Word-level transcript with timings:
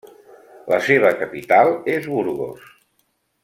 La 0.73 0.79
seva 0.87 1.11
capital 1.19 1.71
és 1.99 2.11
Burgos. 2.15 2.69